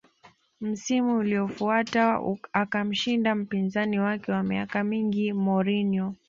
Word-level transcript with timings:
Msimu 0.61 1.17
uliofuata 1.17 2.21
akamshinda 2.53 3.35
mpinzani 3.35 3.99
wake 3.99 4.31
wa 4.31 4.43
miaka 4.43 4.83
mingi 4.83 5.33
Mourinho 5.33 6.15